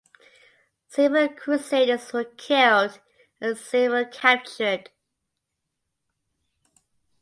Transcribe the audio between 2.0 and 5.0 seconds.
were killed and several captured.